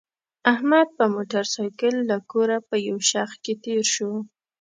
احمد 0.53 0.87
په 0.97 1.05
موټرسایکل 1.13 1.95
له 2.09 2.17
کوره 2.31 2.57
په 2.69 2.75
یو 2.87 2.97
شخ 3.11 3.29
کې 3.43 3.53
تېر 3.63 3.83
شو. 3.93 4.11